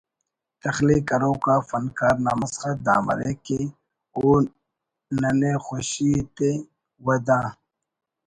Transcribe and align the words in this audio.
تخلیق 0.63 1.01
کروک 1.09 1.43
آ 1.53 1.55
فنکار 1.69 2.15
نا 2.25 2.31
مسخت 2.41 2.77
دا 2.85 2.95
مریک 3.05 3.37
کہ 3.45 3.59
او 4.15 4.23
ننے 5.21 5.53
خوشی 5.63 6.05
ایتے 6.15 6.51
و 7.05 7.07
دا 7.27 7.39